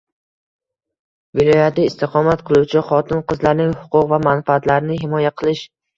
[1.41, 5.63] Viloyatda istiqomat qiluvchi xotin-qizlarning huquq va manfaatlarini himoya qilish